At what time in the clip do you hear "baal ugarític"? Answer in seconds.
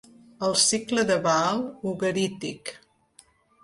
1.27-2.77